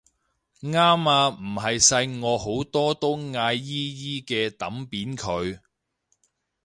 [0.63, 0.77] 啱
[1.07, 5.59] 啊唔係細我好多都嗌姨姨嘅揼扁佢